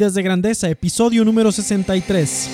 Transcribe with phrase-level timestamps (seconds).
[0.00, 2.48] Vidas de Grandeza, episodio número 63.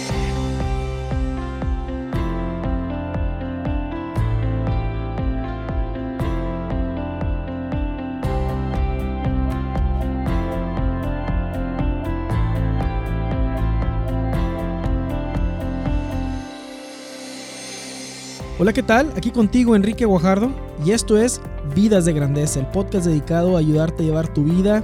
[18.58, 19.12] Hola, ¿qué tal?
[19.16, 20.50] Aquí contigo Enrique Guajardo
[20.84, 21.40] y esto es
[21.76, 24.82] Vidas de Grandeza, el podcast dedicado a ayudarte a llevar tu vida,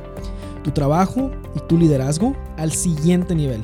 [0.63, 3.63] tu trabajo y tu liderazgo al siguiente nivel.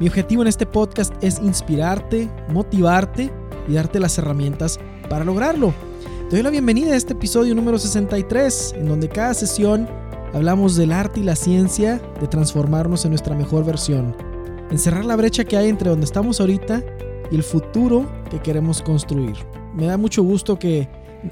[0.00, 3.30] Mi objetivo en este podcast es inspirarte, motivarte
[3.68, 5.72] y darte las herramientas para lograrlo.
[6.28, 9.88] Te doy la bienvenida a este episodio número 63, en donde cada sesión
[10.32, 14.16] hablamos del arte y la ciencia de transformarnos en nuestra mejor versión,
[14.70, 16.82] encerrar la brecha que hay entre donde estamos ahorita
[17.30, 19.36] y el futuro que queremos construir.
[19.74, 20.88] Me da mucho gusto que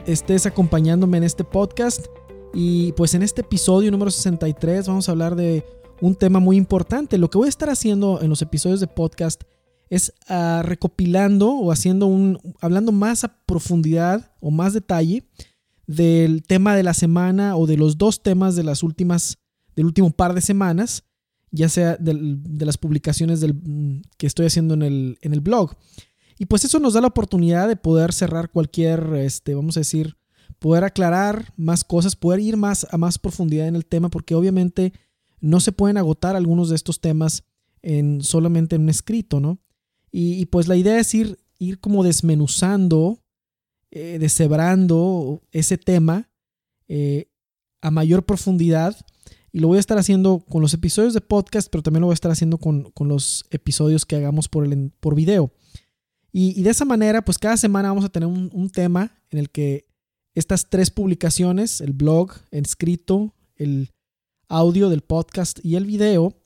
[0.07, 2.07] estés acompañándome en este podcast
[2.55, 5.65] y pues en este episodio número 63 vamos a hablar de
[6.03, 7.17] un tema muy importante.
[7.17, 9.43] Lo que voy a estar haciendo en los episodios de podcast
[9.89, 15.25] es ah, recopilando o haciendo un, hablando más a profundidad o más detalle
[15.87, 19.39] del tema de la semana o de los dos temas de las últimas,
[19.77, 21.05] del último par de semanas
[21.53, 25.77] ya sea de las publicaciones mm, que estoy haciendo en el, en el blog.
[26.39, 30.17] Y pues eso nos da la oportunidad de poder cerrar cualquier, este, vamos a decir,
[30.59, 34.93] poder aclarar más cosas, poder ir más a más profundidad en el tema, porque obviamente
[35.43, 37.45] no se pueden agotar algunos de estos temas
[37.83, 39.59] en solamente en un escrito, ¿no?
[40.11, 43.23] Y, pues la idea es ir, ir como desmenuzando,
[43.91, 46.31] eh, deshebrando ese tema
[46.87, 47.31] eh,
[47.81, 48.95] a mayor profundidad
[49.53, 52.13] y lo voy a estar haciendo con los episodios de podcast, pero también lo voy
[52.13, 55.51] a estar haciendo con, los episodios que hagamos por, el, por video.
[56.31, 59.87] Y, de esa manera, pues cada semana vamos a tener un, tema en el que
[60.35, 63.91] estas tres publicaciones, el blog, el escrito, el
[64.53, 66.37] audio del podcast y el video,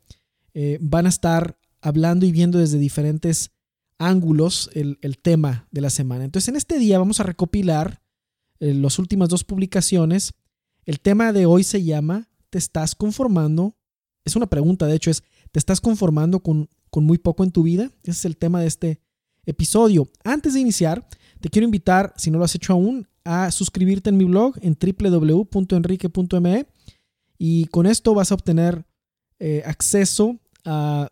[0.55, 3.51] eh, van a estar hablando y viendo desde diferentes
[3.99, 6.25] ángulos el, tema de la semana.
[6.25, 8.01] Entonces, en este día vamos a recopilar
[8.61, 10.35] eh, las últimas dos publicaciones.
[10.85, 13.77] El tema de hoy se llama ¿Te estás conformando?
[14.25, 17.65] Es una pregunta, de hecho, es, ¿te estás conformando con, con muy poco en tu
[17.65, 17.91] vida?
[18.03, 19.01] Ese es el tema de este
[19.47, 20.09] episodio.
[20.23, 21.09] Antes de iniciar,
[21.41, 24.77] te quiero invitar, si no lo has hecho aún, a suscribirte en mi blog en
[24.81, 26.67] www.enrique.me
[27.39, 28.85] y con esto vas a obtener
[29.39, 31.09] eh, acceso a,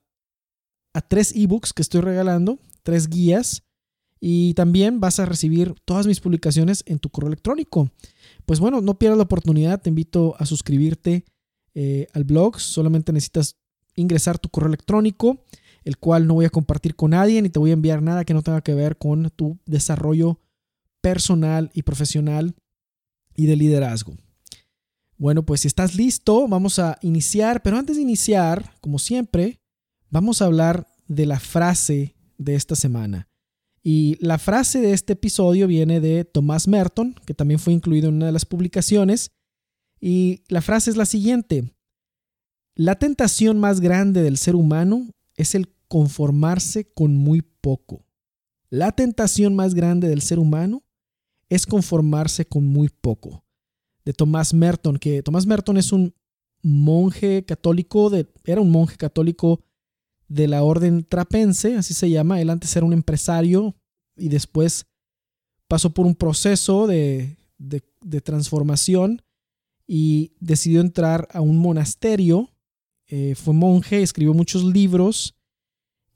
[1.09, 3.65] tres ebooks que estoy regalando, tres guías
[4.21, 7.91] y también vas a recibir todas mis publicaciones en tu correo electrónico
[8.47, 11.25] pues bueno, no pierdas la oportunidad, te invito a suscribirte
[11.75, 13.57] eh, al blog, solamente necesitas
[13.95, 15.39] ingresar tu correo electrónico,
[15.85, 18.35] el cual no voy a compartir con nadie ni te voy a enviar nada que
[18.35, 20.41] no tenga que ver con tu desarrollo
[21.01, 22.55] personal y profesional
[23.35, 24.15] y de liderazgo.
[25.17, 29.61] Bueno, pues si estás listo, vamos a iniciar, pero antes de iniciar, como siempre,
[30.11, 33.29] vamos a hablar de la frase de esta semana.
[33.83, 38.17] Y la frase de este episodio viene de Thomas Merton, que también fue incluido en
[38.17, 39.33] una de las publicaciones.
[40.01, 41.71] Y la frase es la siguiente.
[42.75, 48.05] La tentación más grande del ser humano es el conformarse con muy poco.
[48.71, 50.83] La tentación más grande del ser humano
[51.49, 53.44] es conformarse con muy poco.
[54.05, 56.15] De Thomas Merton, que Thomas Merton es un
[56.63, 59.61] monje católico, de, era un monje católico
[60.29, 62.41] de la orden trapense, así se llama.
[62.41, 63.77] Él antes era un empresario
[64.17, 64.87] y después
[65.69, 67.37] pasó por un proceso de,
[68.23, 69.23] transformación
[69.87, 72.51] y decidió entrar a un monasterio.
[73.07, 75.35] Eh, fue monje, escribió muchos libros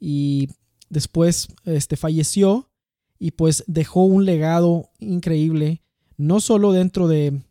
[0.00, 0.48] y
[0.88, 2.70] después este, falleció
[3.18, 5.82] y pues dejó un legado increíble,
[6.16, 7.42] no solo dentro de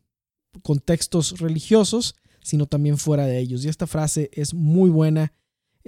[0.62, 3.66] contextos religiosos, sino también fuera de ellos.
[3.66, 5.34] Y esta frase es muy buena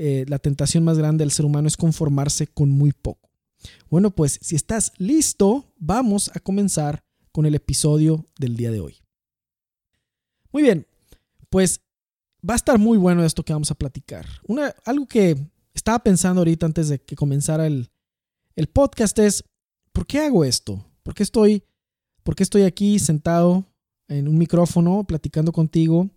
[0.02, 3.30] eh, la tentación más grande del ser humano es conformarse con muy poco.
[3.90, 7.04] Bueno, pues si estás listo, vamos a comenzar
[7.34, 8.96] con el episodio del día de hoy.
[10.54, 10.88] Muy bien,
[11.50, 11.82] pues
[12.50, 14.26] va a estar muy bueno esto que vamos a platicar.
[14.48, 15.36] Una, algo que
[15.74, 17.90] estaba pensando ahorita antes de que comenzara el,
[18.56, 19.44] el podcast es,
[19.92, 20.86] ¿por qué hago esto?
[21.04, 21.64] ¿Por qué estoy,
[22.24, 23.66] por qué estoy aquí sentado
[24.10, 26.10] en un micrófono platicando contigo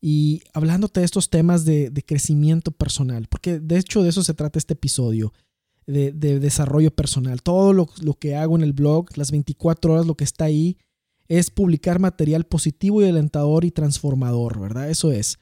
[0.00, 4.58] y hablándote de estos temas de, crecimiento personal, porque de hecho de eso se trata
[4.58, 5.32] este episodio,
[5.86, 7.42] de, desarrollo personal.
[7.42, 10.78] Todo lo, que hago en el blog, las 24 horas, lo que está ahí,
[11.28, 14.90] es publicar material positivo y alentador y transformador, ¿verdad?
[14.90, 15.38] Eso es.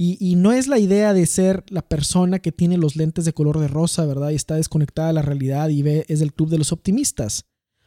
[0.00, 3.58] Y, no es la idea de ser la persona que tiene los lentes de color
[3.58, 4.30] de rosa, ¿verdad?
[4.30, 7.46] Y está desconectada de la realidad y ve, es del club de los optimistas.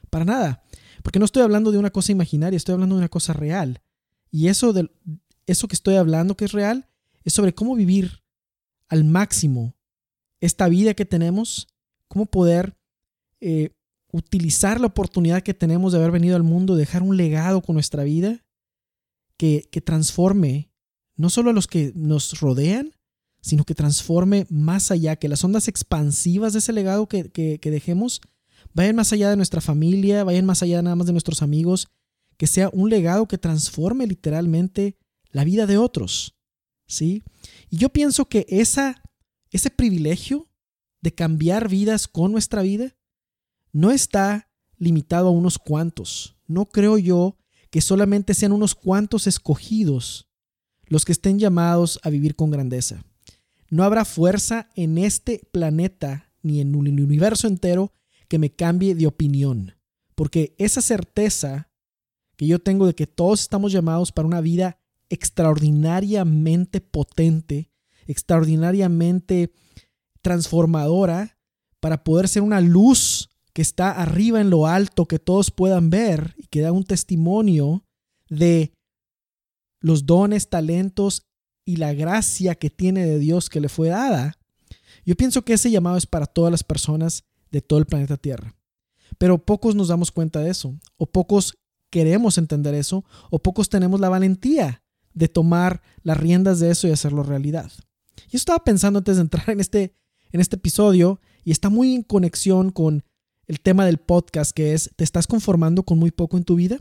[0.09, 0.63] Para nada.
[1.01, 3.81] Porque no estoy hablando de una cosa imaginaria, estoy hablando de una cosa real.
[4.29, 4.91] Y eso del,
[5.45, 6.87] eso que estoy hablando, que es real,
[7.23, 8.23] es sobre cómo vivir
[8.87, 9.75] al máximo
[10.39, 11.67] esta vida que tenemos,
[12.07, 12.77] cómo poder
[13.39, 13.75] eh,
[14.11, 18.03] utilizar la oportunidad que tenemos de haber venido al mundo, dejar un legado con nuestra
[18.03, 18.43] vida
[19.37, 20.71] que, que transforme
[21.15, 22.93] no solo a los que nos rodean,
[23.41, 28.21] sino que transforme más allá, que las ondas expansivas de ese legado que, que, dejemos
[28.73, 31.87] vayan más allá de nuestra familia, vayan más allá nada más de nuestros amigos,
[32.37, 34.97] que sea un legado que transforme literalmente
[35.31, 36.35] la vida de otros.
[36.87, 37.23] ¿Sí?
[37.69, 40.49] Y yo pienso que ese privilegio
[41.01, 42.95] de cambiar vidas con nuestra vida
[43.71, 46.35] no está limitado a unos cuantos.
[46.47, 47.37] No creo yo
[47.69, 50.27] que solamente sean unos cuantos escogidos
[50.85, 53.05] los que estén llamados a vivir con grandeza.
[53.69, 57.93] No habrá fuerza en este planeta ni en un universo entero
[58.31, 59.75] que me cambie de opinión,
[60.15, 61.69] porque esa certeza
[62.37, 64.79] que yo tengo de que todos estamos llamados para una vida
[65.09, 67.73] extraordinariamente potente,
[68.07, 69.51] extraordinariamente
[70.21, 71.39] transformadora,
[71.81, 76.33] para poder ser una luz que está arriba en lo alto, que todos puedan ver
[76.37, 77.83] y que da un testimonio
[78.29, 78.71] de
[79.81, 81.27] los dones, talentos
[81.65, 84.37] y la gracia que tiene de Dios que le fue dada.
[85.05, 88.55] Yo pienso que ese llamado es para todas las personas de todo el planeta Tierra.
[89.17, 91.57] Pero pocos nos damos cuenta de eso, o pocos
[91.89, 94.83] queremos entender eso, o pocos tenemos la valentía
[95.13, 97.71] de tomar las riendas de eso y hacerlo realidad.
[98.29, 99.93] Yo estaba pensando antes de entrar en este,
[100.31, 103.03] en este episodio, y está muy en conexión con
[103.47, 106.77] el tema del podcast, que es, ¿te estás conformando con muy poco en tu vida?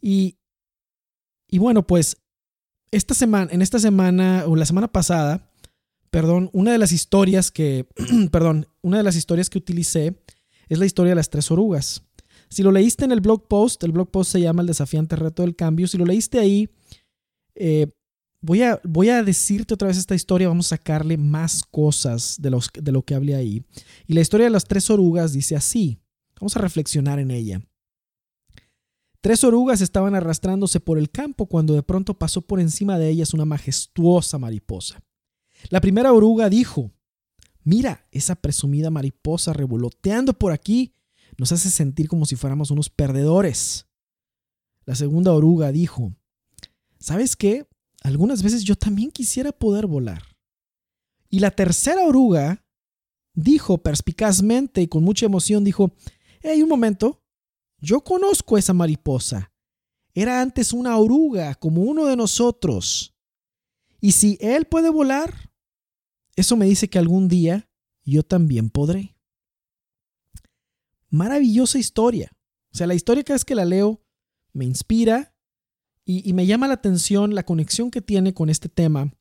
[0.00, 0.38] Y,
[1.46, 2.16] y bueno, pues
[2.90, 5.49] esta semana, en esta semana o la semana pasada,
[6.10, 7.86] perdón, una de las historias que,
[8.32, 10.22] perdón, una de las historias que utilicé
[10.68, 12.02] es la historia de las tres orugas.
[12.48, 15.42] Si lo leíste en el blog post, el blog post se llama El desafiante reto
[15.42, 16.68] del cambio, si lo leíste ahí,
[17.54, 17.88] eh,
[18.42, 22.48] Voy a, voy a decirte otra vez esta historia, vamos a sacarle más cosas de,
[22.48, 23.62] los, de lo que hablé ahí.
[24.06, 26.00] Y la historia de las tres orugas dice así,
[26.40, 27.60] vamos a reflexionar en ella.
[29.20, 33.34] Tres orugas estaban arrastrándose por el campo cuando de pronto pasó por encima de ellas
[33.34, 35.02] una majestuosa mariposa.
[35.68, 36.90] La primera oruga dijo,
[37.62, 40.94] mira, esa presumida mariposa revoloteando por aquí
[41.36, 43.86] nos hace sentir como si fuéramos unos perdedores.
[44.84, 46.14] La segunda oruga dijo,
[46.98, 47.66] ¿sabes qué?
[48.02, 50.22] algunas veces yo también quisiera poder volar.
[51.28, 52.64] Y la tercera oruga
[53.34, 55.92] dijo perspicazmente y con mucha emoción, dijo,
[56.42, 57.22] hey, un momento,
[57.78, 59.52] yo conozco esa mariposa.
[60.12, 63.14] Era antes una oruga como uno de nosotros.
[64.00, 65.49] Y si él puede volar,
[66.40, 67.68] eso me dice que algún día
[68.04, 69.16] yo también podré.
[71.08, 72.30] Maravillosa historia.
[72.72, 74.02] O sea, la historia cada vez que la leo
[74.52, 75.34] me inspira,
[76.04, 79.14] y, me llama la atención la conexión que tiene con este tema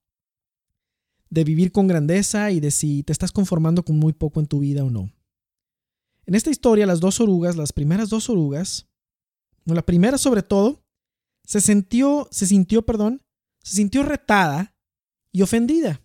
[1.29, 4.59] de vivir con grandeza y de si te estás conformando con muy poco en tu
[4.59, 5.11] vida o no.
[6.25, 8.87] En esta historia, las dos orugas, las primeras dos orugas,
[9.65, 10.83] la primera sobre todo,
[11.43, 13.21] se sintió, se sintió, perdón,
[13.61, 14.75] se sintió retada
[15.31, 16.01] y ofendida.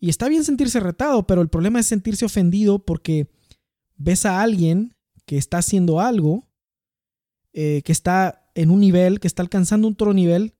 [0.00, 3.28] Y está bien sentirse retado, pero el problema es sentirse ofendido porque
[3.96, 4.94] ves a alguien
[5.26, 6.46] que está haciendo algo,
[7.52, 10.54] eh, que está en un nivel, que está alcanzando un otro nivel,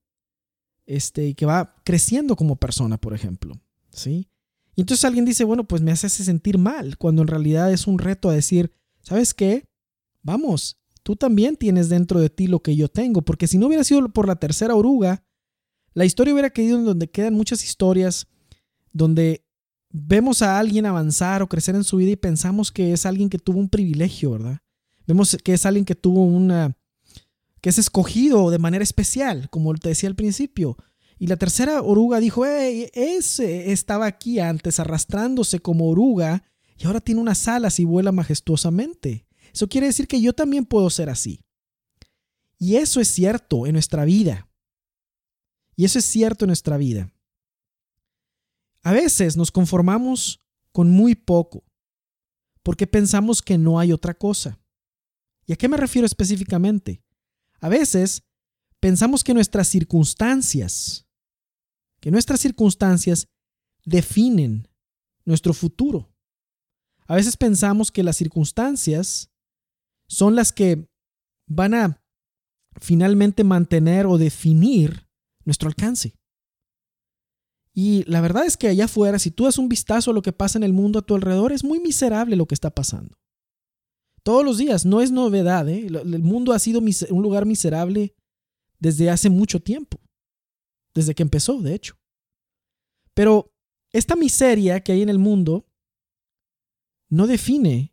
[0.87, 3.61] este, y que va creciendo como persona, por ejemplo.
[3.91, 4.29] ¿Sí?
[4.77, 7.99] Y entonces alguien dice, bueno, pues me hace sentir mal, cuando en realidad es un
[7.99, 8.73] reto a decir,
[9.03, 9.69] ¿sabes qué?
[10.23, 13.85] Vamos, tú también tienes dentro de ti lo que yo tengo, porque si no hubiera
[13.85, 15.25] sido por la tercera oruga,
[15.93, 18.26] la historia hubiera quedado en donde quedan muchas historias
[18.95, 19.45] donde
[19.91, 23.39] vemos a alguien avanzar o crecer en su vida y pensamos que es alguien que
[23.39, 24.61] tuvo un privilegio, ¿verdad?
[25.07, 26.77] Vemos que es alguien que tuvo una,
[27.61, 30.79] que es escogido de manera especial, como te decía al principio.
[31.19, 36.45] Y la tercera oruga dijo, ese estaba aquí antes arrastrándose como oruga
[36.77, 39.27] y ahora tiene unas alas y vuela majestuosamente.
[39.53, 41.41] Eso quiere decir que yo también puedo ser así.
[42.59, 44.49] Y eso es cierto en nuestra vida.
[45.77, 47.13] Y eso es cierto en nuestra vida.
[48.85, 51.64] A veces nos conformamos con muy poco
[52.62, 54.61] porque pensamos que no hay otra cosa.
[55.47, 57.03] ¿Y a qué me refiero específicamente?
[57.61, 58.25] A veces
[58.81, 61.07] pensamos que nuestras circunstancias,
[62.00, 63.29] que nuestras circunstancias
[63.87, 64.69] definen
[65.25, 66.12] nuestro futuro.
[67.07, 69.31] A veces pensamos que las circunstancias
[70.07, 70.91] son las que
[71.47, 72.03] van a
[72.81, 75.09] finalmente mantener o definir
[75.45, 76.14] nuestro alcance.
[77.75, 80.33] Y la verdad es que allá afuera, si tú das un vistazo a lo que
[80.33, 83.19] pasa en el mundo a tu alrededor, es muy miserable lo que está pasando.
[84.23, 85.69] Todos los días, no es novedad.
[85.69, 85.87] ¿eh?
[85.87, 88.14] El mundo ha sido un lugar miserable
[88.78, 90.00] desde hace mucho tiempo,
[90.95, 91.97] desde que empezó, de hecho.
[93.12, 93.52] Pero
[93.93, 95.66] esta miseria que hay en el mundo
[97.11, 97.93] no define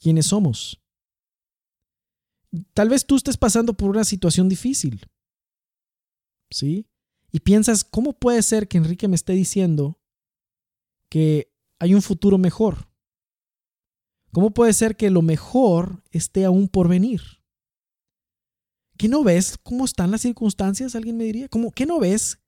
[0.00, 0.80] quiénes somos.
[2.74, 5.06] Tal vez tú estés pasando por una situación difícil.
[6.50, 6.86] ¿Sí?
[7.32, 9.98] Y piensas, ¿cómo puede ser que Enrique me esté diciendo
[11.08, 12.88] que hay un futuro mejor?
[14.32, 17.22] ¿Cómo puede ser que lo mejor esté aún por venir?
[18.98, 20.94] ¿Qué no ves cómo están las circunstancias?
[20.94, 21.48] Alguien me diría.
[21.48, 22.38] ¿Cómo, ¿Qué no ves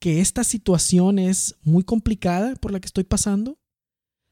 [0.00, 3.58] que esta situación es muy complicada por la que estoy pasando?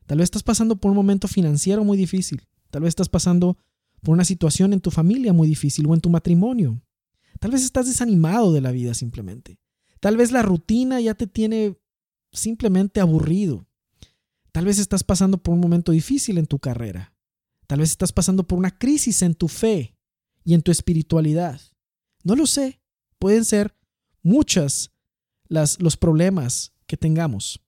[0.06, 2.46] Tal vez estás pasando por un momento financiero muy difícil.
[2.70, 3.58] Tal vez estás pasando
[4.02, 6.80] por una situación en tu familia muy difícil o en tu matrimonio.
[7.38, 9.58] Tal vez estás desanimado de la vida simplemente.
[10.00, 11.78] Tal vez la rutina ya te tiene
[12.32, 13.66] simplemente aburrido.
[14.52, 17.14] Tal vez estás pasando por un momento difícil en tu carrera.
[17.66, 19.96] Tal vez estás pasando por una crisis en tu fe
[20.44, 21.60] y en tu espiritualidad.
[22.22, 22.80] No lo sé.
[23.18, 23.74] Pueden ser
[24.22, 24.92] muchas
[25.48, 27.60] las, los problemas que tengamos.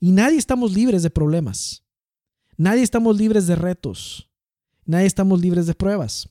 [0.00, 1.84] Y nadie estamos libres de problemas.
[2.56, 4.30] Nadie estamos libres de retos.
[4.84, 6.28] Nadie estamos libres de pruebas.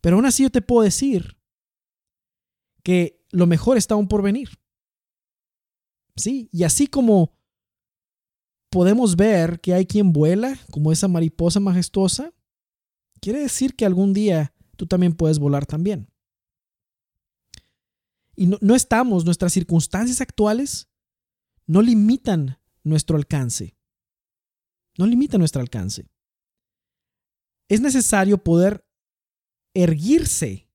[0.00, 1.36] Pero aún así yo te puedo decir
[2.82, 4.60] que lo mejor está aún por venir.
[6.16, 7.38] Sí, y así como
[8.70, 12.32] podemos ver que hay quien vuela, como esa mariposa majestuosa,
[13.20, 16.08] quiere decir que algún día tú también puedes volar también.
[18.36, 20.88] Y no, no estamos, nuestras circunstancias actuales
[21.66, 23.76] no limitan nuestro alcance.
[24.96, 26.08] No limitan nuestro alcance.
[27.68, 28.84] Es necesario poder
[29.74, 30.68] erguirse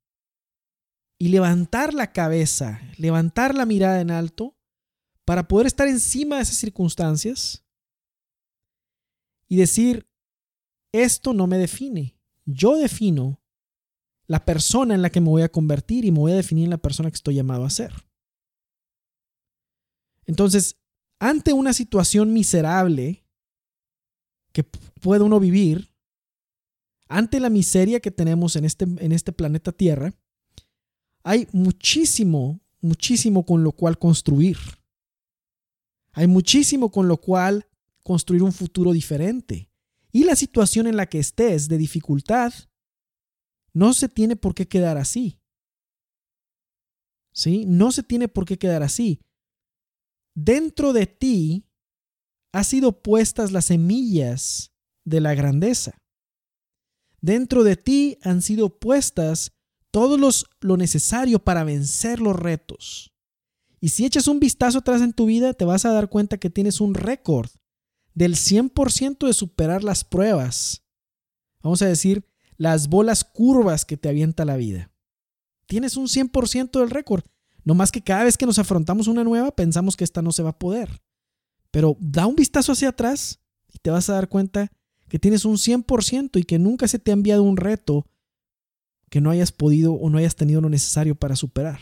[1.18, 4.58] y levantar la cabeza, levantar la mirada en alto
[5.24, 7.66] para poder estar encima de esas circunstancias
[9.48, 10.08] y decir,
[10.92, 12.18] esto no me define.
[12.46, 13.42] Yo defino
[14.28, 16.72] la persona en la que me voy a convertir y me voy a definir en
[16.72, 17.94] la persona que estoy llamado a ser.
[20.26, 20.80] Entonces,
[21.20, 23.26] ante una situación miserable
[24.52, 25.95] que puede uno vivir,
[27.08, 30.14] ante la miseria que tenemos en este, en este planeta Tierra,
[31.24, 34.58] hay muchísimo, muchísimo con lo cual construir.
[36.14, 37.68] Hay muchísimo con lo cual
[38.04, 39.70] construir un futuro diferente.
[40.12, 42.54] Y la situación en la que estés de dificultad
[43.74, 45.42] no se tiene por qué quedar así.
[47.34, 47.66] ¿Sí?
[47.66, 49.20] No se tiene por qué quedar así.
[50.34, 51.66] Dentro de ti
[52.54, 54.72] han sido puestas las semillas
[55.04, 55.98] de la grandeza.
[57.26, 59.54] Dentro de ti han sido puestas
[59.90, 63.16] todo los, lo necesario para vencer los retos.
[63.82, 66.52] Y si echas un vistazo atrás en tu vida, te vas a dar cuenta que
[66.52, 67.50] tienes un récord
[68.14, 70.84] del 100% de superar las pruebas.
[71.64, 74.92] Vamos a decir, las bolas curvas que te avienta la vida.
[75.66, 77.24] Tienes un 100% del récord.
[77.64, 80.44] No más que cada vez que nos afrontamos una nueva, pensamos que esta no se
[80.44, 81.02] va a poder.
[81.72, 83.40] Pero da un vistazo hacia atrás
[83.74, 84.72] y te vas a dar cuenta
[85.08, 88.08] que tienes un 100% y que nunca se te ha enviado un reto
[89.10, 91.80] que no hayas podido o no hayas tenido lo necesario para superar.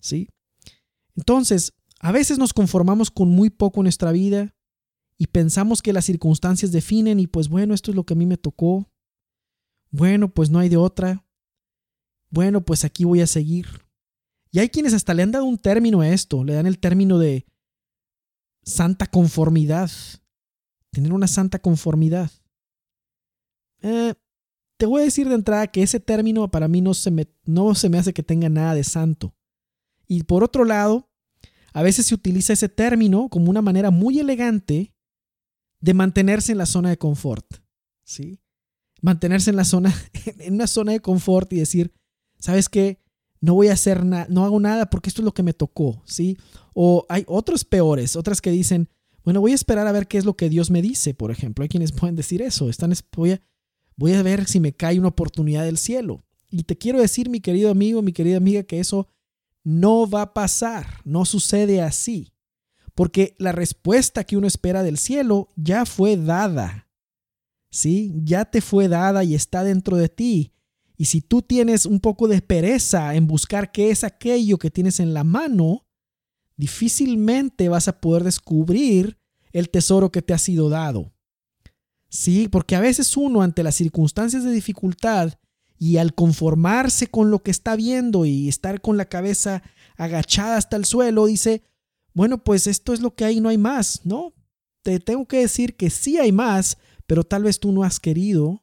[0.00, 0.28] ¿Sí?
[1.16, 4.54] Entonces, a veces nos conformamos con muy poco en nuestra vida
[5.16, 8.26] y pensamos que las circunstancias definen y pues bueno, esto es lo que a mí
[8.26, 8.90] me tocó.
[9.90, 11.24] Bueno, pues no hay de otra.
[12.30, 13.66] Bueno, pues aquí voy a seguir.
[14.50, 17.18] Y hay quienes hasta le han dado un término a esto, le dan el término
[17.18, 17.46] de
[18.64, 19.90] santa conformidad
[20.92, 22.30] tener una santa conformidad.
[23.80, 24.14] Eh,
[24.76, 27.74] te voy a decir de entrada que ese término para mí no se, me, no
[27.74, 29.34] se me hace que tenga nada de santo.
[30.06, 31.08] Y por otro lado,
[31.72, 34.94] a veces se utiliza ese término como una manera muy elegante
[35.80, 37.62] de mantenerse en la zona de confort.
[38.04, 38.40] ¿sí?
[39.00, 39.94] Mantenerse en la zona,
[40.38, 41.92] en una zona de confort y decir,
[42.38, 43.00] ¿sabes qué?
[43.40, 46.00] No voy a hacer nada, no hago nada porque esto es lo que me tocó,
[46.04, 46.38] ¿sí?
[46.74, 48.88] O hay otros peores, otras que dicen,
[49.24, 51.62] bueno, voy a esperar a ver qué es lo que Dios me dice, por ejemplo.
[51.62, 52.68] Hay quienes pueden decir eso.
[52.68, 53.40] Están, voy, a,
[53.96, 56.24] voy a ver si me cae una oportunidad del cielo.
[56.50, 59.08] Y te quiero decir, mi querido amigo, mi querida amiga, que eso
[59.64, 60.86] no va a pasar.
[61.04, 62.32] No sucede así.
[62.94, 66.88] Porque la respuesta que uno espera del cielo ya fue dada.
[67.70, 68.12] ¿Sí?
[68.24, 70.52] Ya te fue dada y está dentro de ti.
[70.96, 75.00] Y si tú tienes un poco de pereza en buscar qué es aquello que tienes
[75.00, 75.86] en la mano,
[76.62, 79.18] difícilmente vas a poder descubrir
[79.50, 81.12] el tesoro que te ha sido dado.
[82.08, 85.32] Sí, porque a veces uno ante las circunstancias de dificultad
[85.76, 89.64] y al conformarse con lo que está viendo y estar con la cabeza
[89.96, 91.64] agachada hasta el suelo, dice,
[92.14, 94.32] bueno, pues esto es lo que hay, no hay más, ¿no?
[94.82, 96.78] Te tengo que decir que sí hay más,
[97.08, 98.62] pero tal vez tú no has querido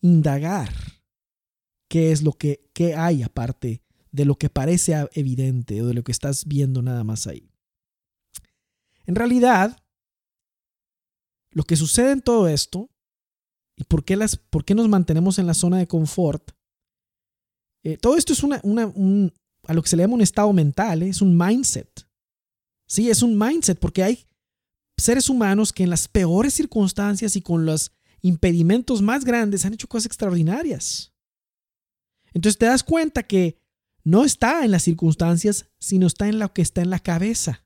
[0.00, 0.72] indagar
[1.88, 6.02] qué es lo que qué hay aparte de lo que parece evidente o de lo
[6.02, 7.50] que estás viendo nada más ahí.
[9.06, 9.82] En realidad,
[11.52, 12.90] lo que sucede en todo esto
[13.76, 16.52] y por qué, las, por qué nos mantenemos en la zona de confort,
[17.82, 19.32] eh, todo esto es una, un,
[19.66, 21.08] a lo que se le llama un estado mental, ¿eh?
[21.08, 22.06] es un mindset.
[22.86, 24.26] Sí, es un mindset porque hay
[24.96, 29.88] seres humanos que en las peores circunstancias y con los impedimentos más grandes han hecho
[29.88, 31.12] cosas extraordinarias.
[32.34, 33.59] Entonces te das cuenta que
[34.04, 37.64] no está en las circunstancias, sino está en lo que está en la cabeza.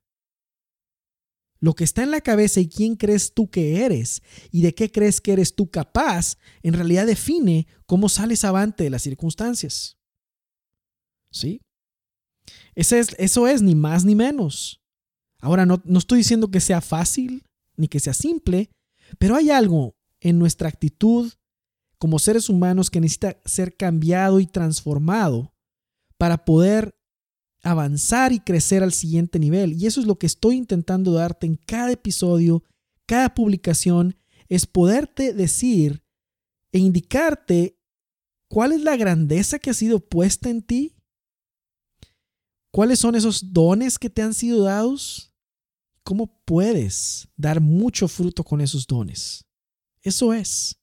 [1.61, 4.91] Lo que está en la cabeza y quién crees tú que eres y de qué
[4.91, 9.97] crees que eres tú capaz, en realidad define cómo sales avante de las circunstancias.
[11.31, 11.63] ¿Sí?
[12.75, 14.83] Es, eso es ni más ni menos.
[15.41, 17.45] Ahora, no, no estoy diciendo que sea fácil
[17.77, 18.71] ni que sea simple,
[19.19, 21.33] pero hay algo en nuestra actitud
[21.99, 25.54] como seres humanos que necesita ser cambiado y transformado
[26.25, 26.99] para poder
[27.63, 29.75] avanzar y crecer al siguiente nivel.
[29.75, 32.65] Y eso es lo que estoy intentando darte en cada episodio,
[33.05, 34.17] cada publicación,
[34.49, 36.03] es poderte decir
[36.73, 37.79] e indicarte
[38.49, 40.97] cuál es la grandeza que ha sido puesta en ti,
[42.71, 45.35] cuáles son esos dones que te han sido dados,
[46.05, 49.45] cómo puedes dar mucho fruto con esos dones.
[50.01, 50.81] Eso es.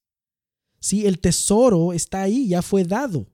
[0.79, 3.25] Si el tesoro está ahí, ya fue dado.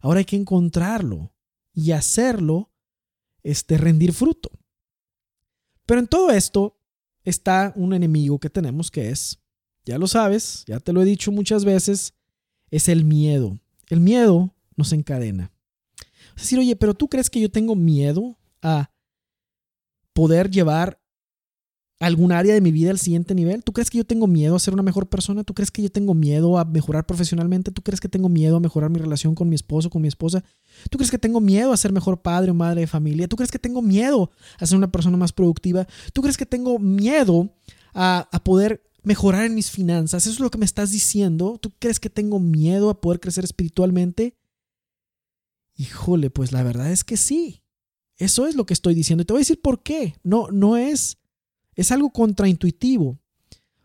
[0.00, 1.32] Ahora hay que encontrarlo
[1.72, 2.70] y hacerlo,
[3.42, 4.50] este, rendir fruto.
[5.86, 6.78] Pero en todo esto
[7.24, 9.38] está un enemigo que tenemos que es,
[9.84, 12.14] ya lo sabes, ya te lo he dicho muchas veces,
[12.70, 13.58] es el miedo.
[13.88, 15.50] El miedo nos encadena.
[16.36, 18.90] Es decir, oye, pero tú crees que yo tengo miedo a
[20.12, 20.97] poder llevar
[22.00, 23.64] algún área de mi vida al siguiente nivel?
[23.64, 25.44] ¿Tú crees que yo tengo miedo a ser una mejor persona?
[25.44, 27.72] ¿Tú crees que yo tengo miedo a mejorar profesionalmente?
[27.72, 30.44] ¿Tú crees que tengo miedo a mejorar mi relación con mi esposo, con mi esposa?
[30.90, 33.26] ¿Tú crees que tengo miedo a ser mejor padre o madre de familia?
[33.26, 35.86] ¿Tú crees que tengo miedo a ser una persona más productiva?
[36.12, 37.54] ¿Tú crees que tengo miedo
[37.94, 40.24] a, a poder mejorar en mis finanzas?
[40.24, 41.58] ¿Eso es lo que me estás diciendo?
[41.60, 44.36] ¿Tú crees que tengo miedo a poder crecer espiritualmente?
[45.74, 47.62] Híjole, pues la verdad es que sí.
[48.16, 49.22] Eso es lo que estoy diciendo.
[49.22, 50.14] Y te voy a decir por qué.
[50.24, 51.18] No, no es
[51.78, 53.20] es algo contraintuitivo,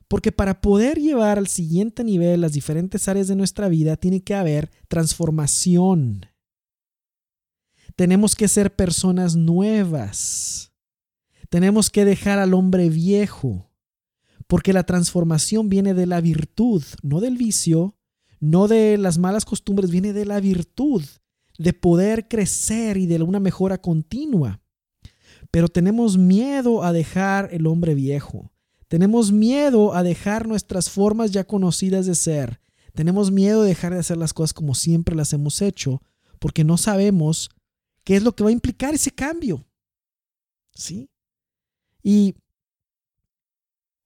[0.08, 4.34] porque para poder llevar al siguiente nivel las diferentes áreas de nuestra vida tiene que
[4.34, 6.25] haber transformación.
[7.95, 10.73] Tenemos que ser personas nuevas.
[11.49, 13.69] Tenemos que dejar al hombre viejo,
[14.47, 17.95] porque la transformación viene de la virtud, no del vicio,
[18.39, 21.03] no de las malas costumbres, viene de la virtud,
[21.60, 24.62] de poder crecer y de una mejora continua.
[25.54, 28.52] Pero tenemos miedo a dejar el hombre viejo.
[28.88, 32.60] Tenemos miedo a dejar nuestras formas ya conocidas de ser.
[32.96, 36.02] Tenemos miedo de dejar de hacer las cosas como siempre las hemos hecho,
[36.39, 37.52] porque no sabemos
[38.04, 39.63] qué es lo que va a implicar ese cambio.
[40.74, 41.12] ¿Sí?
[42.02, 42.34] Y,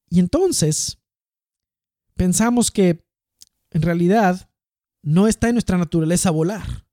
[0.10, 0.98] y entonces
[2.16, 3.06] pensamos que
[3.72, 4.50] en realidad
[5.02, 6.86] no está en nuestra naturaleza volar.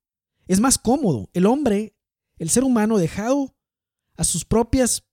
[0.46, 1.28] Es más cómodo.
[1.32, 1.96] El hombre,
[2.38, 3.53] el ser humano dejado
[4.16, 5.04] a sus propios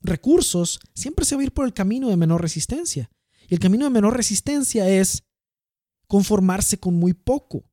[0.00, 3.10] recursos, siempre se va a ir por el camino de menor resistencia.
[3.48, 5.24] Y el camino de menor resistencia es
[6.06, 7.70] conformarse con muy poco.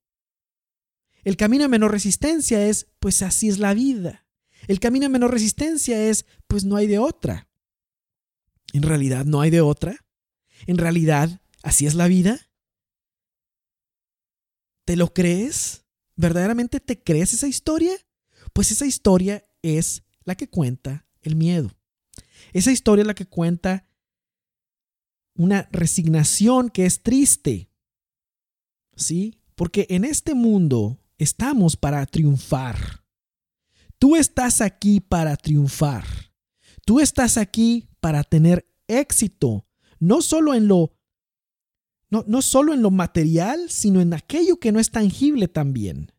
[1.24, 4.26] El camino de menor resistencia es, pues así es la vida.
[4.68, 7.50] El camino de menor resistencia es, pues no hay de otra.
[8.74, 9.98] En realidad no hay de otra.
[10.66, 12.40] En realidad, así es la vida.
[14.86, 15.86] ¿Te lo crees?
[16.16, 17.94] ¿Verdaderamente te crees esa historia?
[18.54, 21.72] Pues esa historia es la que cuenta el miedo.
[22.54, 23.88] Esa historia es la que cuenta
[25.36, 27.70] una resignación que es triste.
[28.96, 29.40] ¿Sí?
[29.56, 33.06] Porque en este mundo estamos para triunfar.
[33.98, 36.06] Tú estás aquí para triunfar.
[36.86, 39.66] Tú estás aquí para tener éxito,
[40.00, 40.98] no solo en lo
[42.10, 46.12] no, no solo en lo material, sino en aquello que no es tangible también.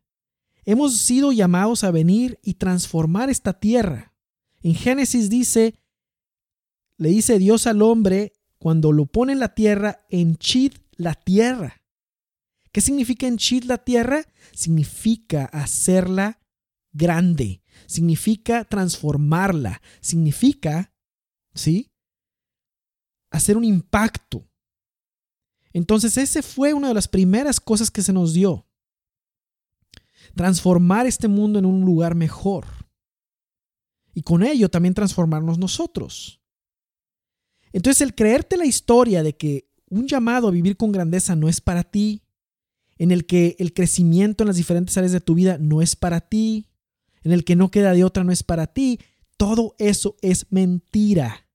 [0.65, 4.13] Hemos sido llamados a venir y transformar esta tierra.
[4.61, 5.75] En Génesis dice,
[6.97, 11.81] le dice Dios al hombre, cuando lo pone en la tierra, henchid la tierra.
[12.71, 14.25] ¿Qué significa henchid la tierra?
[14.53, 16.39] Significa hacerla
[16.93, 20.93] grande, significa transformarla, significa,
[21.53, 21.91] ¿sí?
[23.31, 24.47] Hacer un impacto.
[25.73, 28.65] Entonces, ese fue una de las primeras cosas que se nos dio
[30.35, 32.65] transformar este mundo en un lugar mejor.
[34.13, 36.41] Y con ello también transformarnos nosotros.
[37.71, 41.61] Entonces el creerte la historia de que un llamado a vivir con grandeza no es
[41.61, 42.23] para ti,
[42.97, 46.21] en el que el crecimiento en las diferentes áreas de tu vida no es para
[46.21, 46.69] ti,
[47.23, 48.99] en el que no queda de otra no es para ti,
[49.37, 51.47] todo eso es mentira.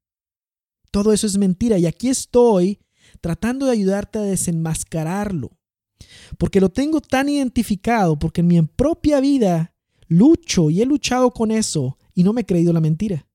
[0.91, 1.79] Todo eso es mentira.
[1.79, 2.81] Y aquí estoy
[3.21, 5.58] tratando de ayudarte a desenmascararlo.
[6.39, 9.75] Porque lo tengo tan identificado, porque en mi propia vida
[10.07, 13.27] lucho y he luchado con eso y no me he creído la mentira.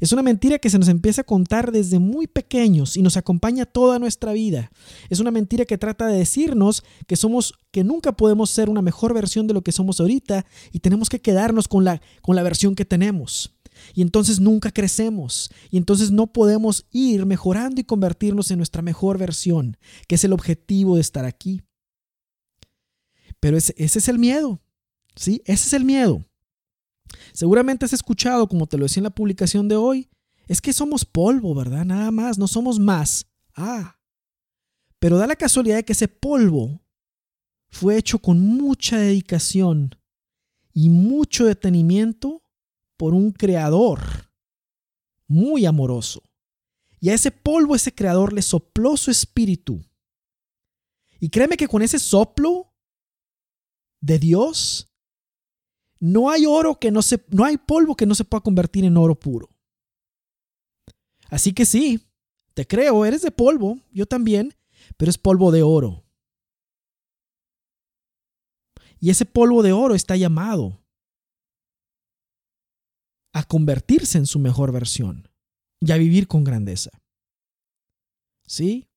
[0.00, 3.66] Es una mentira que se nos empieza a contar desde muy pequeños y nos acompaña
[3.66, 4.70] toda nuestra vida.
[5.10, 9.12] Es una mentira que trata de decirnos que somos que nunca podemos ser una mejor
[9.12, 12.74] versión de lo que somos ahorita y tenemos que quedarnos con la con la versión
[12.74, 13.54] que tenemos.
[13.94, 15.50] Y entonces nunca crecemos.
[15.70, 19.76] Y entonces no podemos ir mejorando y convertirnos en nuestra mejor versión,
[20.08, 21.62] que es el objetivo de estar aquí.
[23.40, 24.60] Pero ese, ese es el miedo.
[25.16, 25.42] ¿Sí?
[25.44, 26.24] Ese es el miedo.
[27.32, 30.08] Seguramente has escuchado, como te lo decía en la publicación de hoy,
[30.46, 31.84] es que somos polvo, ¿verdad?
[31.84, 33.26] Nada más, no somos más.
[33.54, 33.98] Ah.
[34.98, 36.80] Pero da la casualidad de que ese polvo
[37.70, 39.94] fue hecho con mucha dedicación
[40.72, 42.42] y mucho detenimiento
[42.96, 44.00] por un creador
[45.26, 46.22] muy amoroso.
[47.00, 49.82] Y a ese polvo ese creador le sopló su espíritu.
[51.18, 52.69] Y créeme que con ese soplo
[54.00, 54.88] de Dios,
[55.98, 58.96] no hay oro que no se, no hay polvo que no se pueda convertir en
[58.96, 59.50] oro puro.
[61.28, 62.00] Así que sí,
[62.54, 64.54] te creo, eres de polvo, yo también,
[64.96, 66.04] pero es polvo de oro.
[68.98, 70.82] Y ese polvo de oro está llamado
[73.32, 75.28] a convertirse en su mejor versión
[75.80, 76.90] y a vivir con grandeza.
[78.46, 78.88] ¿Sí?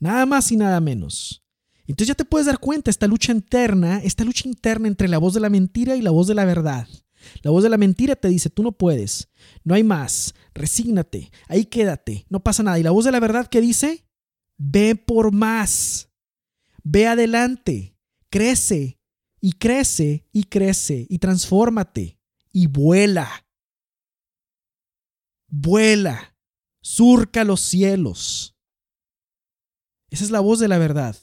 [0.00, 1.42] Nada más y nada menos.
[1.88, 5.32] Entonces ya te puedes dar cuenta, esta lucha interna, esta lucha interna entre la voz
[5.32, 6.86] de la mentira y la voz de la verdad.
[7.42, 9.28] La voz de la mentira te dice, tú no puedes,
[9.64, 12.78] no hay más, resígnate, ahí quédate, no pasa nada.
[12.78, 14.06] Y la voz de la verdad que dice,
[14.58, 16.10] ve por más,
[16.84, 17.96] ve adelante,
[18.30, 19.00] crece
[19.40, 22.20] y crece y crece y transfórmate
[22.52, 23.46] y vuela.
[25.48, 26.36] Vuela,
[26.82, 28.54] surca los cielos.
[30.10, 31.16] Esa es la voz de la verdad.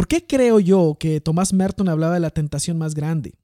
[0.00, 3.38] ¿Por qué creo yo que Tomás Merton hablaba de la tentación más grande?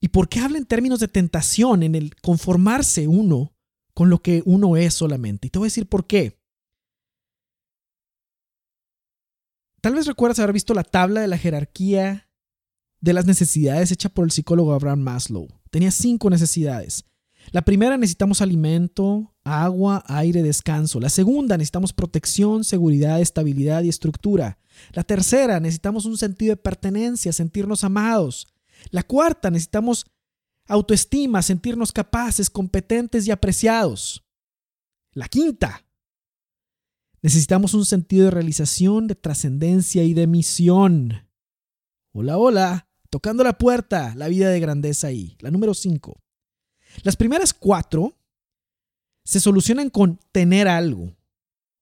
[0.00, 3.56] ¿Y por qué habla en términos de tentación, en el conformarse uno
[3.92, 5.48] con lo que uno es solamente?
[5.48, 6.40] Y te voy a decir por qué.
[9.80, 12.30] Tal vez recuerdas haber visto la tabla de la jerarquía
[13.00, 15.48] de las necesidades hecha por el psicólogo Abraham Maslow.
[15.72, 17.04] Tenía cinco necesidades.
[17.50, 21.00] La primera necesitamos alimento, agua, aire, descanso.
[21.00, 24.58] La segunda necesitamos protección, seguridad, estabilidad y estructura.
[24.92, 28.46] La tercera necesitamos un sentido de pertenencia, sentirnos amados.
[28.90, 30.06] La cuarta necesitamos
[30.66, 34.24] autoestima, sentirnos capaces, competentes y apreciados.
[35.12, 35.84] La quinta
[37.22, 41.26] necesitamos un sentido de realización, de trascendencia y de misión.
[42.12, 45.36] Hola, hola, tocando la puerta, la vida de grandeza ahí.
[45.40, 46.20] La número cinco.
[47.02, 48.16] Las primeras cuatro
[49.24, 51.14] se solucionan con tener algo.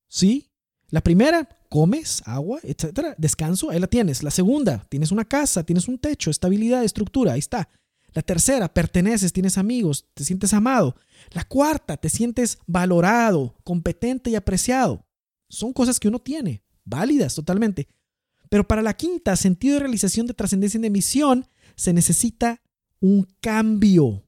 [0.09, 0.51] ¿Sí?
[0.91, 4.23] La primera, comes, agua, etcétera, descanso, ahí la tienes.
[4.23, 7.69] La segunda, tienes una casa, tienes un techo, estabilidad, estructura, ahí está.
[8.13, 10.97] La tercera, perteneces, tienes amigos, te sientes amado.
[11.33, 15.05] La cuarta, te sientes valorado, competente y apreciado.
[15.49, 17.89] Son cosas que uno tiene, válidas totalmente.
[18.49, 22.63] Pero para la quinta, sentido de realización de trascendencia y de misión, se necesita
[23.01, 24.26] un cambio.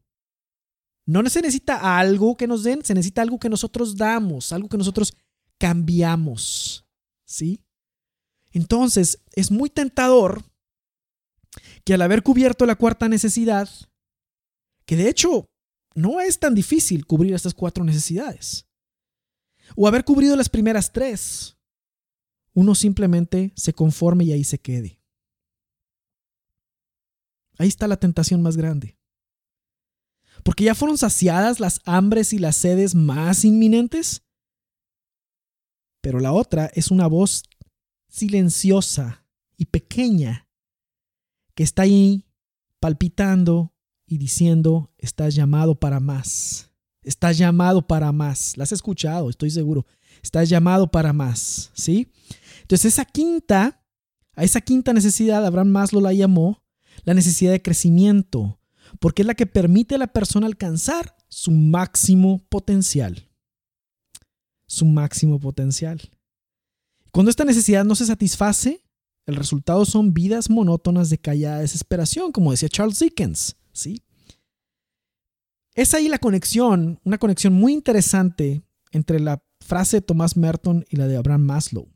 [1.09, 4.77] No se necesita algo que nos den, se necesita algo que nosotros damos, algo que
[4.77, 5.14] nosotros
[5.57, 6.87] cambiamos.
[7.25, 7.64] ¿Sí?
[8.51, 10.44] Entonces, es muy tentador
[11.83, 13.71] que al haber cubierto la cuarta necesidad,
[14.85, 15.47] que de hecho
[15.94, 18.66] no es tan difícil cubrir estas cuatro necesidades,
[19.77, 21.57] o haber cubrido las primeras tres,
[22.53, 25.01] uno simplemente se conforme y ahí se quede.
[27.57, 28.97] Ahí está la tentación más grande
[30.44, 34.22] porque ya fueron saciadas las hambres y las sedes más inminentes.
[36.01, 37.42] Pero la otra es una voz
[38.09, 39.24] silenciosa
[39.57, 40.48] y pequeña
[41.55, 42.24] que está ahí
[42.81, 43.74] palpitando
[44.07, 46.70] y diciendo, estás llamado para más.
[47.03, 48.57] Estás llamado para más.
[48.57, 49.87] La has escuchado, estoy seguro.
[50.22, 52.12] Estás llamado para más, ¿sí?
[52.62, 53.85] Entonces esa quinta,
[54.35, 56.62] a esa quinta necesidad, Abraham Maslow la llamó
[57.05, 58.61] la necesidad de crecimiento,
[59.01, 63.29] porque es la que permite a la persona alcanzar su máximo potencial.
[64.66, 66.01] Su máximo potencial.
[67.11, 68.83] Cuando esta necesidad no se satisface,
[69.27, 73.57] el resultado son vidas monótonas de callada desesperación, como decía Charles Dickens.
[73.72, 74.03] ¿sí?
[75.74, 80.96] Es ahí la conexión, una conexión muy interesante entre la frase de Thomas Merton y
[80.96, 81.88] la de Abraham Maslow.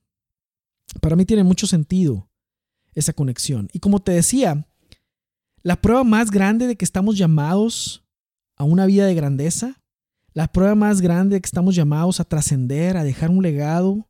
[1.00, 2.30] Para mí tiene mucho sentido
[2.94, 3.68] esa conexión.
[3.72, 4.68] Y como te decía,
[5.62, 8.04] La prueba más grande de que estamos llamados
[8.56, 9.80] a una vida de grandeza,
[10.32, 14.08] la prueba más grande de que estamos llamados a trascender, a dejar un legado,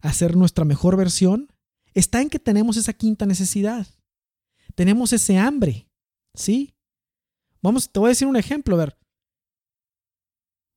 [0.00, 1.52] a ser nuestra mejor versión,
[1.94, 3.86] está en que tenemos esa quinta necesidad.
[4.74, 5.88] Tenemos ese hambre,
[6.34, 6.74] ¿sí?
[7.62, 8.98] Vamos, te voy a decir un ejemplo, a ver.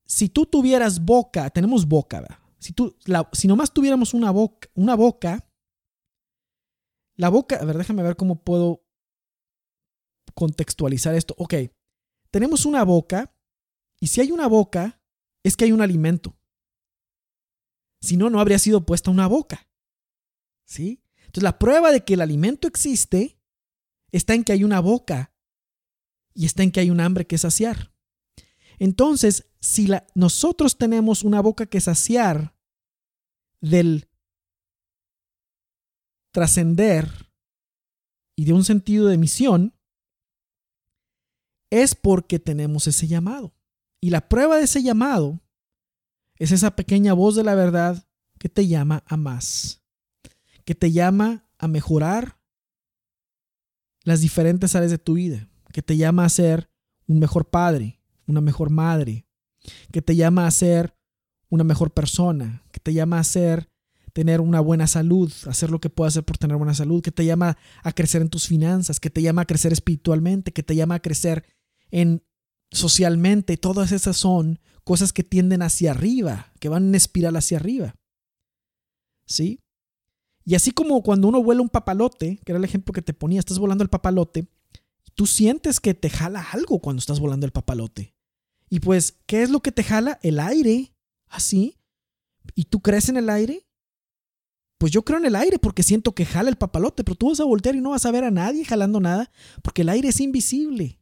[0.05, 2.37] Si tú tuvieras boca, tenemos boca, ¿verdad?
[2.59, 2.95] Si, tú,
[3.33, 5.47] si nomás tuviéramos una boca, una boca,
[7.15, 8.84] la boca, a ver, déjame ver cómo puedo
[10.35, 11.33] contextualizar esto.
[11.37, 11.55] Ok,
[12.29, 13.33] tenemos una boca
[13.99, 15.01] y si hay una boca,
[15.43, 16.37] es que hay un alimento.
[18.01, 19.67] Si no, no habría sido puesta una boca.
[20.65, 21.01] ¿Sí?
[21.17, 23.39] Entonces la prueba de que el alimento existe
[24.11, 25.33] está en que hay una boca
[26.33, 27.93] y está en que hay un hambre que saciar.
[28.77, 32.55] Entonces, si nosotros tenemos una boca que saciar
[33.61, 34.09] del
[36.31, 37.31] trascender
[38.35, 39.74] y de un sentido de misión,
[41.69, 43.55] es porque tenemos ese llamado.
[44.01, 45.41] Y la prueba de ese llamado
[46.37, 49.81] es esa pequeña voz de la verdad que te llama a más,
[50.65, 52.39] que te llama a mejorar
[54.03, 56.69] las diferentes áreas de tu vida, que te llama a ser
[57.07, 59.25] un mejor padre, una mejor madre,
[59.91, 60.95] que te llama a ser
[61.49, 63.69] una mejor persona, que te llama a ser
[64.15, 67.25] tener una buena salud, hacer lo que puedas hacer por tener buena salud, que te
[67.25, 70.95] llama a crecer en tus finanzas, que te llama a crecer espiritualmente, que te llama
[70.95, 71.43] a crecer
[71.91, 72.23] en
[72.71, 77.95] socialmente, todas esas son cosas que tienden hacia arriba, que van en espiral hacia arriba.
[79.27, 79.59] ¿Sí?
[80.45, 83.39] Y así como cuando uno vuela un papalote, que era el ejemplo que te ponía,
[83.39, 84.47] estás volando el papalote,
[85.15, 88.15] tú sientes que te jala algo cuando estás volando el papalote.
[88.69, 90.19] Y pues, ¿qué es lo que te jala?
[90.21, 90.93] El aire.
[91.27, 91.75] Así.
[92.53, 93.64] ¿Y tú crees en el aire?
[94.77, 97.39] Pues yo creo en el aire porque siento que jala el papalote, pero tú vas
[97.39, 100.19] a voltear y no vas a ver a nadie jalando nada porque el aire es
[100.19, 100.99] invisible.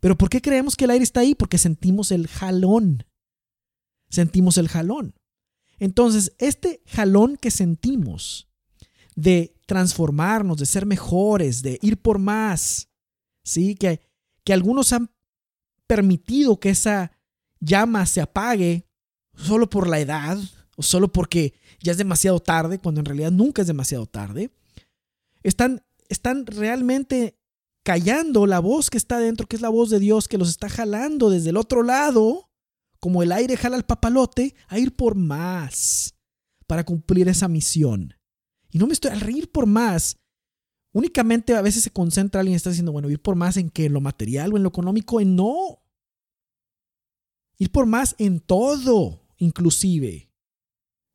[0.00, 1.34] Pero ¿por qué creemos que el aire está ahí?
[1.34, 3.04] Porque sentimos el jalón.
[4.08, 5.14] Sentimos el jalón.
[5.78, 8.48] Entonces, este jalón que sentimos
[9.14, 12.88] de transformarnos, de ser mejores, de ir por más,
[13.44, 13.74] ¿sí?
[13.74, 14.00] Que,
[14.44, 15.10] que algunos han
[15.86, 17.12] permitido que esa
[17.60, 18.86] llama se apague
[19.34, 20.38] solo por la edad
[20.76, 24.50] o solo porque ya es demasiado tarde, cuando en realidad nunca es demasiado tarde,
[25.42, 27.38] están, están realmente
[27.84, 30.68] callando la voz que está dentro, que es la voz de Dios, que los está
[30.68, 32.50] jalando desde el otro lado,
[33.00, 36.14] como el aire jala el papalote, a ir por más
[36.66, 38.14] para cumplir esa misión.
[38.70, 40.18] Y no me estoy al ir por más.
[40.92, 43.86] Únicamente a veces se concentra alguien y está diciendo, bueno, ir por más en que
[43.86, 45.82] en lo material o en lo económico, en no.
[47.56, 50.30] Ir por más en todo, inclusive.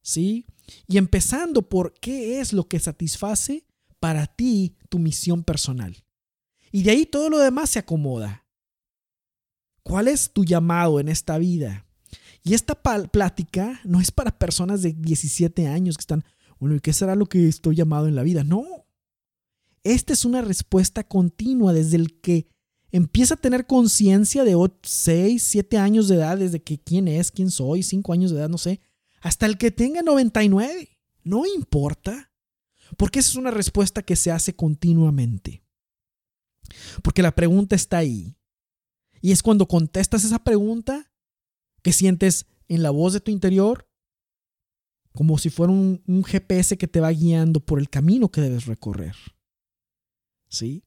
[0.02, 0.48] ¿Sí?
[0.88, 3.66] Y empezando por qué es lo que satisface
[4.00, 6.04] para ti tu misión personal.
[6.72, 8.46] Y de ahí todo lo demás se acomoda.
[9.84, 11.86] ¿Cuál es tu llamado en esta vida?
[12.44, 16.24] Y esta plática no es para personas de 17 años que están,
[16.60, 18.44] bueno, ¿y qué será lo que estoy llamado en la vida?
[18.44, 18.86] No.
[19.84, 22.48] Esta es una respuesta continua desde el que
[22.92, 27.52] empieza a tener conciencia de 6, 7 años de edad, desde que quién es, quién
[27.52, 28.82] soy, 5 años de edad, no sé,
[29.24, 31.00] hasta el que tenga 99.
[31.24, 32.32] No importa.
[32.98, 35.64] Porque esa es una respuesta que se hace continuamente.
[37.02, 38.38] Porque la pregunta está ahí.
[39.22, 41.12] Y es cuando contestas esa pregunta
[41.82, 43.90] que sientes en la voz de tu interior
[45.14, 49.16] como si fuera un, GPS que te va guiando por el camino que debes recorrer.
[50.50, 50.84] ¿Sí?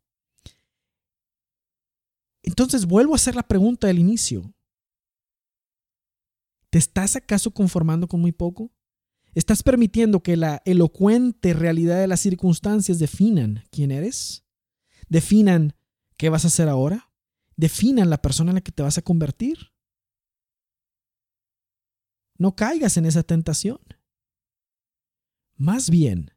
[2.42, 4.52] Entonces vuelvo a hacer la pregunta del inicio.
[6.70, 8.72] ¿Te estás acaso conformando con muy poco?
[9.34, 14.46] ¿Estás permitiendo que la elocuente realidad de las circunstancias definan quién eres?
[15.08, 15.74] definan
[16.16, 17.12] qué vas a hacer ahora,
[17.56, 19.72] definan la persona en la que te vas a convertir.
[22.38, 23.80] No caigas en esa tentación.
[25.56, 26.32] Más bien,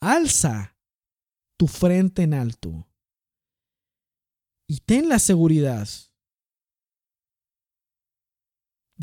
[0.00, 0.76] alza
[1.56, 2.88] tu frente en alto
[4.68, 5.88] y ten la seguridad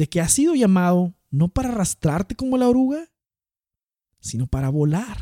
[0.01, 3.07] de que has sido llamado no para arrastrarte como la oruga,
[4.19, 5.19] sino para volar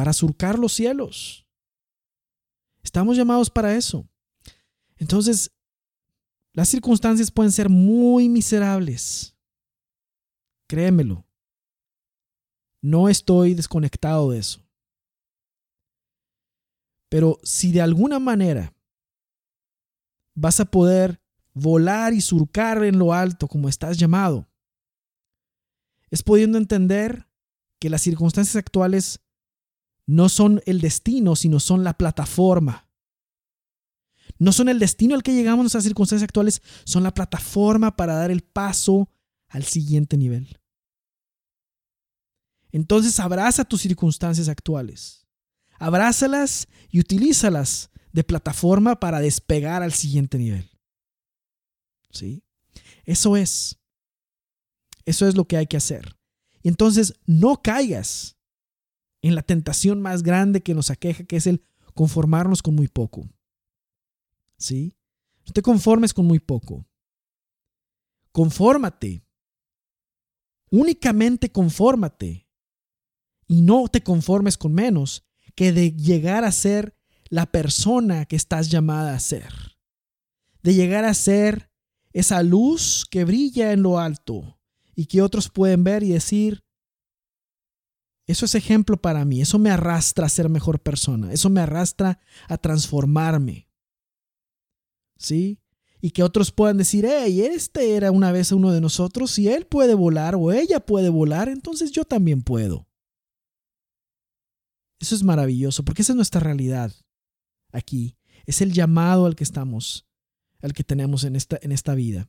[0.00, 1.46] para surcar los cielos.
[2.82, 4.08] Estamos llamados para eso.
[4.96, 5.52] Entonces,
[6.54, 9.36] las circunstancias pueden ser muy miserables.
[10.66, 11.26] Créemelo.
[12.80, 14.66] No estoy desconectado de eso.
[17.10, 18.74] Pero si de alguna manera
[20.34, 21.19] vas a poder
[21.60, 24.48] volar y surcar en lo alto como estás llamado,
[26.10, 27.28] es pudiendo entender
[27.78, 29.20] que las circunstancias actuales
[30.06, 32.88] no son el destino, sino son la plataforma.
[34.38, 38.30] No son el destino al que llegamos nuestras circunstancias actuales, son la plataforma para dar
[38.30, 39.08] el paso
[39.48, 40.58] al siguiente nivel.
[42.72, 45.26] Entonces abraza tus circunstancias actuales.
[45.78, 50.69] Abrázalas y utilízalas de plataforma para despegar al siguiente nivel.
[52.10, 52.42] ¿Sí?
[53.04, 53.78] Eso es.
[55.04, 56.16] Eso es lo que hay que hacer.
[56.62, 58.36] Y entonces no caigas
[59.22, 63.28] en la tentación más grande que nos aqueja, que es el conformarnos con muy poco.
[64.56, 64.96] ¿Sí?
[65.46, 66.86] No te conformes con muy poco.
[68.32, 69.24] Confórmate.
[70.70, 72.46] Únicamente confórmate.
[73.46, 75.24] Y no te conformes con menos
[75.56, 76.96] que de llegar a ser
[77.28, 79.52] la persona que estás llamada a ser.
[80.62, 81.69] De llegar a ser
[82.12, 84.58] esa luz que brilla en lo alto
[84.94, 86.64] y que otros pueden ver y decir,
[88.26, 92.20] eso es ejemplo para mí, eso me arrastra a ser mejor persona, eso me arrastra
[92.48, 93.68] a transformarme.
[95.16, 95.58] ¿Sí?
[96.00, 99.66] Y que otros puedan decir, hey, este era una vez uno de nosotros, si él
[99.66, 102.88] puede volar o ella puede volar, entonces yo también puedo.
[104.98, 106.92] Eso es maravilloso, porque esa es nuestra realidad
[107.72, 108.16] aquí.
[108.46, 110.06] Es el llamado al que estamos,
[110.62, 112.28] al que tenemos en esta, en esta vida.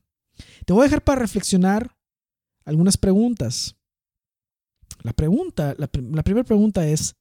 [0.66, 1.98] Te voy a dejar para reflexionar
[2.66, 3.76] algunas preguntas.
[5.04, 7.16] La pregunta, la, primera pregunta es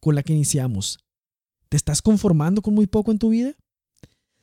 [0.00, 0.98] con la que iniciamos.
[1.68, 3.54] ¿Te estás conformando con muy poco en tu vida?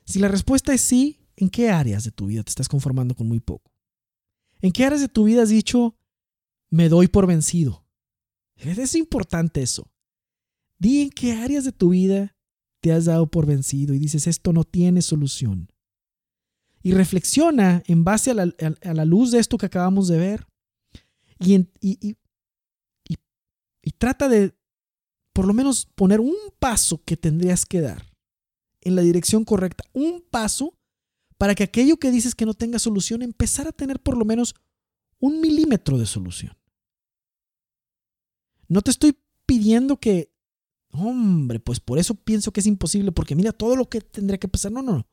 [0.05, 3.27] Si la respuesta es sí, ¿en qué áreas de tu vida te estás conformando con
[3.27, 3.71] muy poco?
[4.61, 5.95] ¿En qué áreas de tu vida has dicho,
[6.69, 7.85] me doy por vencido?
[8.55, 9.89] Es importante eso.
[10.77, 12.32] Di en qué áreas de tu vida
[12.83, 15.71] te has dado por vencido y dices, esto no tiene solución.
[16.81, 20.47] Y reflexiona en base a la, a la luz de esto que acabamos de ver
[21.39, 22.17] y, y,
[23.97, 24.53] trata de
[25.31, 28.13] por lo menos poner un paso que tendrías que dar
[28.81, 30.77] en la dirección correcta, un paso
[31.37, 34.55] para que aquello que dices que no tenga solución empezar a tener por lo menos
[35.19, 36.57] un milímetro de solución.
[38.67, 40.32] No te estoy pidiendo que,
[40.93, 44.47] hombre, pues por eso pienso que es imposible, porque mira todo lo que tendría que
[44.47, 44.71] pasar.
[44.71, 45.07] No, no, no.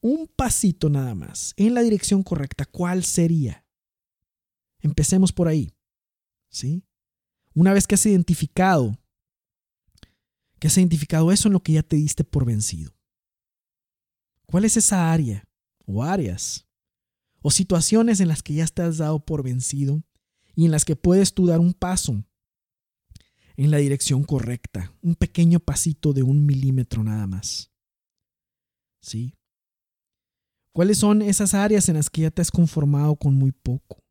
[0.00, 2.64] Un pasito nada más en la dirección correcta.
[2.64, 3.64] ¿Cuál sería?
[4.80, 5.72] Empecemos por ahí.
[6.50, 6.84] ¿Sí?
[7.54, 8.96] Una vez que has identificado,
[10.60, 12.92] que has identificado eso en lo que ya te diste por vencido.
[14.46, 15.44] ¿Cuál es esa área
[15.84, 16.66] o áreas
[17.42, 20.02] o situaciones en las que ya te has dado por vencido
[20.54, 22.24] y en las que puedes tú dar un paso
[23.58, 27.70] en la dirección correcta, un pequeño pasito de un milímetro nada más?
[29.02, 29.34] ¿Sí?
[30.72, 34.02] ¿Cuáles son esas áreas en las que ya te has conformado con muy poco?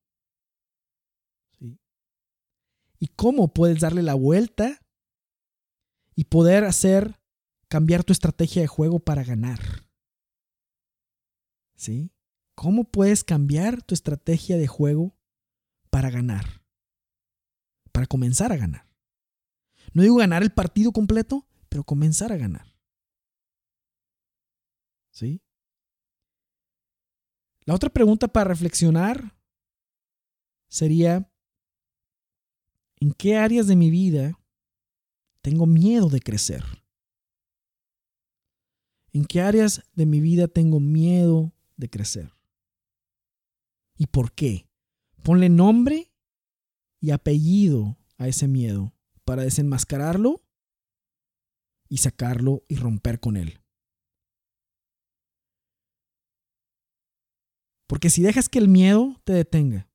[3.00, 4.82] y cómo puedes darle la vuelta
[6.16, 7.20] y poder hacer
[7.68, 9.60] cambiar tu estrategia de juego para ganar.
[11.76, 12.12] ¿Sí?
[12.56, 15.16] ¿Cómo puedes cambiar tu estrategia de juego
[15.92, 16.64] para ganar?
[17.92, 18.87] Para comenzar a ganar.
[19.94, 22.74] No digo ganar el partido completo, pero comenzar a ganar.
[25.12, 25.42] ¿Sí?
[27.66, 29.36] La otra pregunta para reflexionar
[30.70, 31.30] sería,
[33.00, 34.40] ¿En qué áreas de mi vida
[35.42, 36.64] tengo miedo de crecer?
[39.14, 42.34] ¿En qué áreas de mi vida tengo miedo de crecer?
[43.98, 44.68] ¿Y por qué?
[45.24, 46.12] Ponle nombre
[47.00, 48.94] y apellido a ese miedo
[49.28, 50.42] para desenmascararlo
[51.90, 53.62] y sacarlo y romper con él.
[57.90, 59.90] Porque si dejas que el miedo te detenga,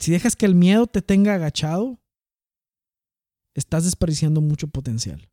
[0.00, 2.02] si dejas que el miedo te tenga agachado,
[3.54, 5.30] estás desperdiciando mucho potencial.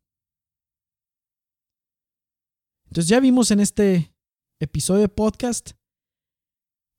[2.86, 4.14] Entonces ya vimos en este
[4.60, 5.72] episodio de podcast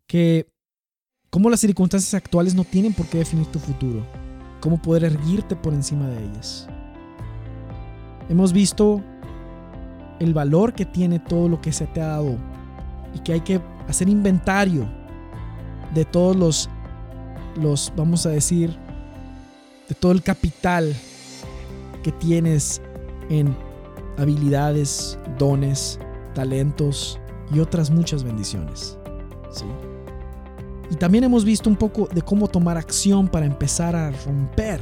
[0.10, 0.54] que
[1.30, 4.06] cómo las circunstancias actuales no tienen por qué definir tu futuro,
[4.64, 6.70] cómo poder erguirte por encima de ellas.
[8.30, 9.02] Hemos visto
[10.22, 12.38] el valor que tiene todo lo que se te ha dado
[13.14, 13.60] y que hay que
[13.90, 14.88] hacer inventario
[15.94, 16.70] de todos los
[17.58, 18.74] los, vamos a decir,
[19.90, 20.96] de todo el capital
[22.02, 22.82] que tienes
[23.30, 23.56] en
[24.18, 26.00] habilidades, dones,
[26.34, 27.20] talentos
[27.54, 28.98] y otras muchas bendiciones.
[29.52, 29.66] ¿sí?
[30.94, 34.80] Y también hemos visto un poco de cómo tomar acción para empezar a romper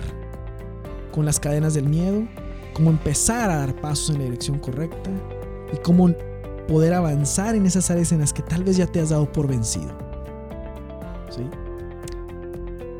[1.09, 2.27] con las cadenas del miedo,
[2.73, 5.09] cómo empezar a dar pasos en la dirección correcta
[5.73, 6.09] y cómo
[6.67, 9.47] poder avanzar en esas áreas en las que tal vez ya te has dado por
[9.47, 9.97] vencido.
[11.29, 11.49] ¿Sí?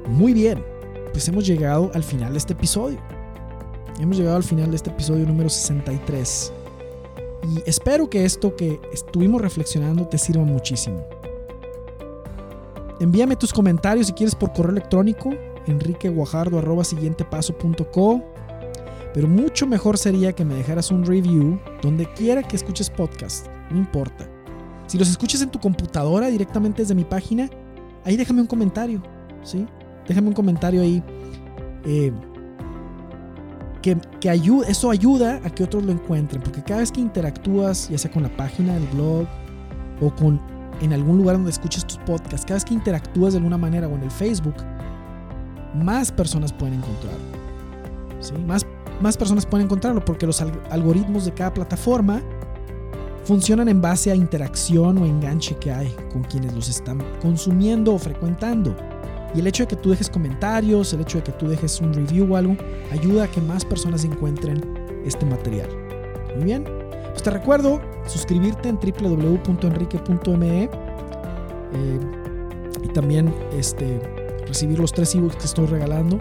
[0.07, 0.63] Muy bien,
[1.11, 2.97] pues hemos llegado al final de este episodio.
[3.99, 6.53] hemos llegado al final de este episodio número 63.
[7.43, 11.05] Y espero que esto que estuvimos reflexionando te sirva muchísimo.
[13.01, 15.31] Envíame tus comentarios si quieres por correo electrónico,
[15.65, 18.23] enriqueguajardo.siguientepaso.co.
[19.11, 23.79] Pero mucho mejor sería que me dejaras un review donde quiera que escuches podcast, no
[23.79, 24.29] importa.
[24.85, 27.49] Si los escuchas en tu computadora directamente desde mi página,
[28.05, 29.01] ahí déjame un comentario,
[29.41, 29.65] ¿sí?
[30.07, 31.01] Déjame un comentario ahí.
[31.85, 32.13] Eh,
[33.81, 33.97] que,
[34.67, 38.21] eso ayuda a que otros lo encuentren, porque cada vez que interactúas, ya sea con
[38.21, 39.25] la página del blog
[40.01, 40.39] o con
[40.81, 43.95] en algún lugar donde escuches tus podcasts, cada vez que interactúas de alguna manera o
[43.95, 44.55] en el Facebook,
[45.75, 47.19] más personas pueden encontrarlo.
[48.19, 48.33] ¿sí?
[48.45, 48.65] Más,
[48.99, 52.21] más personas pueden encontrarlo porque los algoritmos de cada plataforma
[53.23, 57.99] funcionan en base a interacción o enganche que hay con quienes los están consumiendo o
[57.99, 58.75] frecuentando.
[59.33, 61.93] Y el hecho de que tú dejes comentarios, el hecho de que tú dejes un
[61.93, 62.57] review o algo,
[62.91, 64.61] ayuda a que más personas encuentren
[65.05, 65.69] este material.
[66.35, 66.65] Muy bien.
[67.11, 71.99] Pues te recuerdo suscribirte en www.enrique.me eh,
[72.83, 73.99] y también este,
[74.47, 76.19] recibir los tres ebooks que estoy regalando.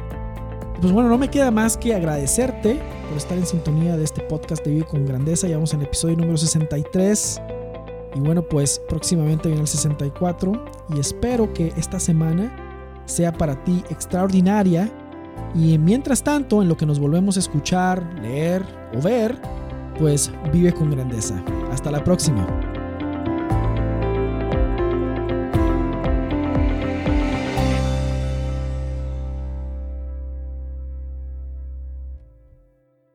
[0.81, 4.65] Pues bueno, no me queda más que agradecerte por estar en sintonía de este podcast
[4.65, 5.47] de Vive con Grandeza.
[5.47, 7.41] Ya vamos en el episodio número 63.
[8.15, 10.53] Y bueno, pues próximamente viene el 64.
[10.95, 12.51] Y espero que esta semana
[13.05, 14.91] sea para ti extraordinaria.
[15.55, 18.65] Y mientras tanto, en lo que nos volvemos a escuchar, leer
[18.97, 19.37] o ver,
[19.99, 21.43] pues vive con grandeza.
[21.71, 22.70] Hasta la próxima.